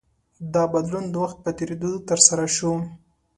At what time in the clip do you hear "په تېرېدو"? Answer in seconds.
1.45-1.91